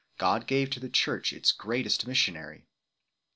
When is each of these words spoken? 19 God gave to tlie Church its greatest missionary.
19 0.13 0.15
God 0.39 0.47
gave 0.47 0.71
to 0.71 0.79
tlie 0.79 0.91
Church 0.93 1.31
its 1.31 1.51
greatest 1.51 2.07
missionary. 2.07 2.65